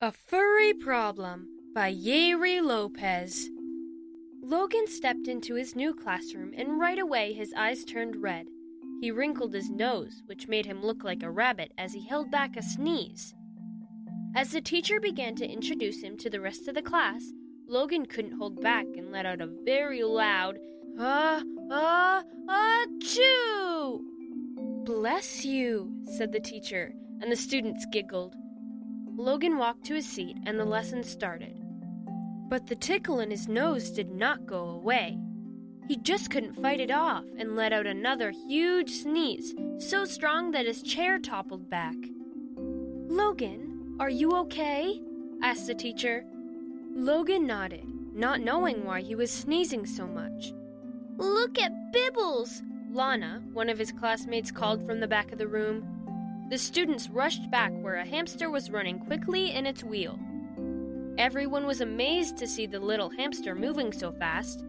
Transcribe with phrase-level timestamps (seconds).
[0.00, 3.50] A Furry Problem by Yeri Lopez.
[4.40, 8.46] Logan stepped into his new classroom and right away his eyes turned red.
[9.00, 12.56] He wrinkled his nose, which made him look like a rabbit as he held back
[12.56, 13.34] a sneeze.
[14.36, 17.32] As the teacher began to introduce him to the rest of the class,
[17.66, 20.58] Logan couldn't hold back and let out a very loud,
[20.96, 21.42] ah,
[21.72, 24.00] ah, achoo!
[24.84, 28.36] Bless you, said the teacher, and the students giggled.
[29.18, 31.60] Logan walked to his seat and the lesson started.
[32.48, 35.18] But the tickle in his nose did not go away.
[35.88, 40.66] He just couldn't fight it off and let out another huge sneeze, so strong that
[40.66, 41.96] his chair toppled back.
[42.56, 45.00] Logan, are you okay?
[45.42, 46.24] asked the teacher.
[46.94, 50.52] Logan nodded, not knowing why he was sneezing so much.
[51.16, 52.62] Look at Bibbles!
[52.92, 55.97] Lana, one of his classmates, called from the back of the room.
[56.48, 60.18] The students rushed back where a hamster was running quickly in its wheel.
[61.18, 64.64] Everyone was amazed to see the little hamster moving so fast,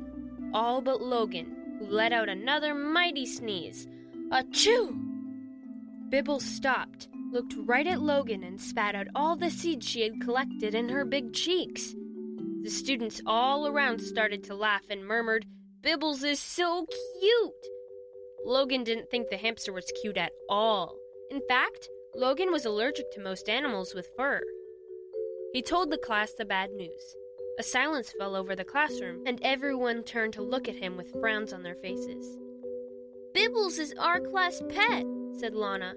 [0.54, 3.88] all but Logan, who let out another mighty sneeze.
[4.30, 4.94] Achoo!
[6.10, 10.76] Bibble stopped, looked right at Logan, and spat out all the seeds she had collected
[10.76, 11.96] in her big cheeks.
[12.64, 15.46] The students all around started to laugh and murmured,
[15.82, 16.86] Bibbles is so
[17.22, 17.54] cute!
[18.44, 20.98] Logan didn't think the hamster was cute at all.
[21.32, 24.42] In fact, Logan was allergic to most animals with fur.
[25.54, 27.16] He told the class the bad news.
[27.60, 31.54] A silence fell over the classroom, and everyone turned to look at him with frowns
[31.54, 32.38] on their faces.
[33.34, 35.06] Bibbles is our class pet,
[35.40, 35.94] said Lana.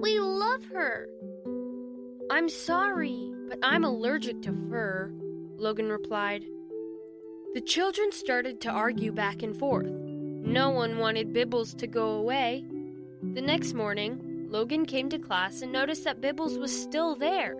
[0.00, 1.08] We love her.
[2.30, 5.12] I'm sorry, but I'm allergic to fur,
[5.56, 6.44] Logan replied.
[7.54, 9.90] The children started to argue back and forth.
[9.90, 12.64] No one wanted Bibbles to go away.
[13.34, 17.54] The next morning, Logan came to class and noticed that Bibbles was still there.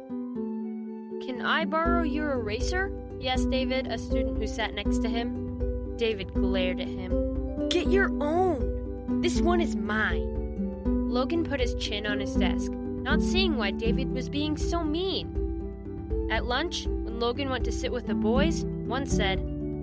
[1.27, 2.93] Can I borrow your eraser?
[3.19, 5.97] he asked David, a student who sat next to him.
[5.97, 7.69] David glared at him.
[7.71, 9.21] Get your own!
[9.21, 11.11] This one is mine.
[11.11, 16.29] Logan put his chin on his desk, not seeing why David was being so mean.
[16.31, 19.41] At lunch, when Logan went to sit with the boys, one said,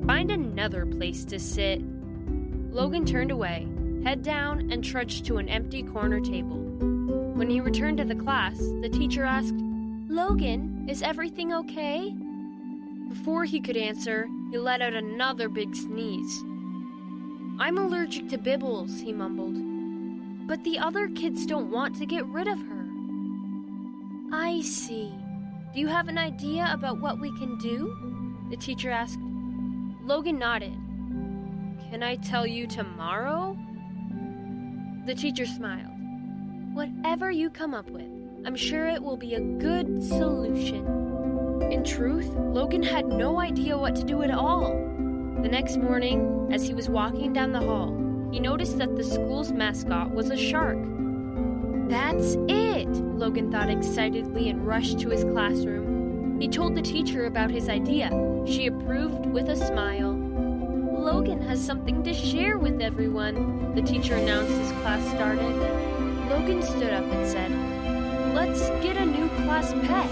[0.08, 1.82] Find another place to sit.
[2.72, 3.68] Logan turned away,
[4.04, 6.93] head down, and trudged to an empty corner table.
[7.34, 9.56] When he returned to the class, the teacher asked,
[10.08, 12.14] Logan, is everything okay?
[13.10, 16.44] Before he could answer, he let out another big sneeze.
[17.60, 20.48] I'm allergic to Bibbles, he mumbled.
[20.48, 22.86] But the other kids don't want to get rid of her.
[24.32, 25.12] I see.
[25.74, 28.46] Do you have an idea about what we can do?
[28.52, 29.20] The teacher asked.
[30.04, 30.74] Logan nodded.
[31.90, 33.58] Can I tell you tomorrow?
[35.06, 35.93] The teacher smiled.
[36.74, 38.10] Whatever you come up with,
[38.48, 40.84] I'm sure it will be a good solution.
[41.72, 44.74] In truth, Logan had no idea what to do at all.
[45.44, 47.96] The next morning, as he was walking down the hall,
[48.32, 50.80] he noticed that the school's mascot was a shark.
[51.90, 52.88] That's it!
[52.88, 56.42] Logan thought excitedly and rushed to his classroom.
[56.42, 58.10] He told the teacher about his idea.
[58.48, 60.14] She approved with a smile.
[60.14, 66.03] Logan has something to share with everyone, the teacher announced as class started.
[66.30, 67.52] Logan stood up and said,
[68.34, 70.10] Let's get a new class pet.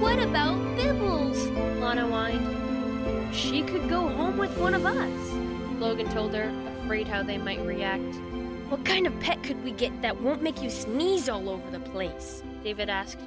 [0.00, 1.48] What about Bibbles?
[1.80, 3.34] Lana whined.
[3.34, 5.32] She could go home with one of us,
[5.80, 6.52] Logan told her,
[6.82, 8.14] afraid how they might react.
[8.68, 11.80] What kind of pet could we get that won't make you sneeze all over the
[11.80, 12.42] place?
[12.62, 13.20] David asked.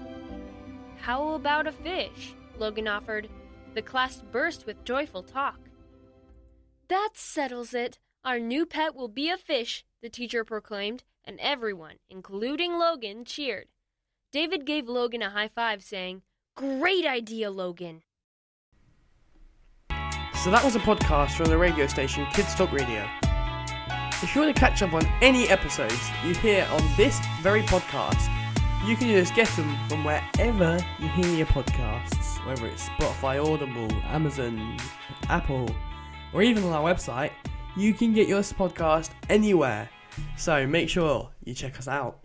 [0.99, 2.35] How about a fish?
[2.59, 3.27] Logan offered.
[3.73, 5.59] The class burst with joyful talk.
[6.89, 7.99] That settles it.
[8.23, 13.67] Our new pet will be a fish, the teacher proclaimed, and everyone, including Logan, cheered.
[14.31, 16.21] David gave Logan a high five, saying,
[16.55, 18.03] Great idea, Logan.
[20.43, 23.07] So that was a podcast from the radio station Kids Talk Radio.
[24.23, 28.27] If you want to catch up on any episodes you hear on this very podcast,
[28.87, 33.91] you can just get them from wherever you hear your podcasts, whether it's Spotify, Audible,
[34.05, 34.77] Amazon,
[35.29, 35.69] Apple,
[36.33, 37.31] or even on our website.
[37.77, 39.89] You can get your podcast anywhere.
[40.41, 42.20] So make sure you check us out.